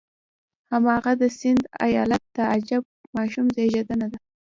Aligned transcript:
هماغه 0.71 1.11
د 1.21 1.23
سند 1.37 1.61
ایالت 1.85 2.23
د 2.35 2.37
عجیب 2.53 2.83
ماشوم 3.15 3.45
زېږېدنه 3.55 4.07
ده. 4.11 4.19